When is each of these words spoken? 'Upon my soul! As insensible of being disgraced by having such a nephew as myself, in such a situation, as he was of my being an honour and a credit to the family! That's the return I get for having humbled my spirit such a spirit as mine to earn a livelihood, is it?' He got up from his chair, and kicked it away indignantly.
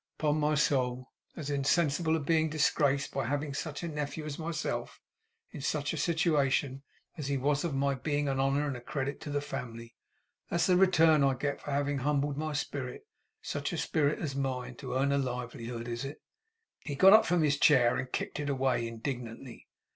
'Upon 0.17 0.39
my 0.39 0.55
soul! 0.55 1.11
As 1.35 1.51
insensible 1.51 2.15
of 2.15 2.25
being 2.25 2.49
disgraced 2.49 3.11
by 3.11 3.27
having 3.27 3.53
such 3.53 3.83
a 3.83 3.87
nephew 3.87 4.25
as 4.25 4.39
myself, 4.39 4.99
in 5.51 5.61
such 5.61 5.93
a 5.93 5.97
situation, 5.97 6.81
as 7.17 7.27
he 7.27 7.37
was 7.37 7.63
of 7.63 7.75
my 7.75 7.93
being 7.93 8.27
an 8.27 8.39
honour 8.39 8.65
and 8.65 8.75
a 8.75 8.81
credit 8.81 9.21
to 9.21 9.29
the 9.29 9.41
family! 9.41 9.95
That's 10.49 10.65
the 10.65 10.75
return 10.75 11.23
I 11.23 11.35
get 11.35 11.61
for 11.61 11.69
having 11.69 11.99
humbled 11.99 12.35
my 12.35 12.53
spirit 12.53 13.05
such 13.43 13.71
a 13.73 13.77
spirit 13.77 14.17
as 14.17 14.35
mine 14.35 14.73
to 14.77 14.95
earn 14.95 15.11
a 15.11 15.19
livelihood, 15.19 15.87
is 15.87 16.03
it?' 16.03 16.23
He 16.79 16.95
got 16.95 17.13
up 17.13 17.27
from 17.27 17.43
his 17.43 17.59
chair, 17.59 17.97
and 17.97 18.11
kicked 18.11 18.39
it 18.39 18.49
away 18.49 18.87
indignantly. 18.87 19.67